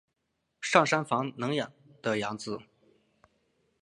[0.59, 1.55] 上杉房能
[2.01, 2.57] 的养子。